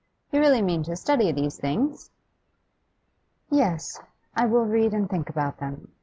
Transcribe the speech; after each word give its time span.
You 0.31 0.39
really 0.39 0.63
mean 0.63 0.81
to 0.85 0.95
study 0.95 1.31
these 1.31 1.59
things?' 1.59 2.09
'Yes, 3.51 3.99
I 4.35 4.47
will 4.47 4.65
read 4.65 4.95
and 4.95 5.07
think 5.07 5.29
about 5.29 5.59
them. 5.59 5.91